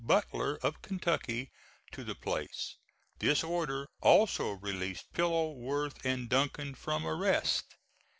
[0.03, 1.51] Butler of Kentucky
[1.91, 2.77] to the place.
[3.19, 7.75] This order also released Pillow, Worth and Duncan from arrest.